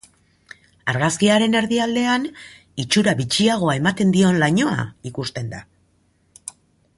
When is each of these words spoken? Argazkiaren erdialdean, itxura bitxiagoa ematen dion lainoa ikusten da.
Argazkiaren 0.93 1.57
erdialdean, 1.59 2.25
itxura 2.85 3.13
bitxiagoa 3.19 3.77
ematen 3.81 4.15
dion 4.17 4.41
lainoa 4.45 4.79
ikusten 5.11 5.53
da. 5.57 5.63